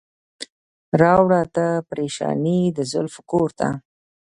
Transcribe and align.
راوړه 1.01 1.41
تا 1.55 1.67
پریشاني 1.89 2.59
د 2.77 2.79
زلفو 2.91 3.21
کور 3.31 3.49
ته. 3.59 3.67